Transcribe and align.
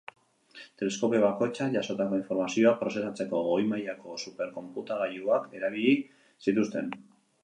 Teleskopio 0.81 1.19
bakoitzak 1.23 1.75
jasotako 1.75 2.17
informazioa 2.19 2.71
prozesatzeko 2.79 3.41
goi-mailako 3.49 4.17
super-konputagailuak 4.23 5.45
erabili 5.61 5.93
zituzten. 6.47 6.91